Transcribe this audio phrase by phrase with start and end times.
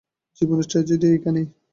[0.41, 1.45] জীবনের ট্রাজেডি এইখানেই।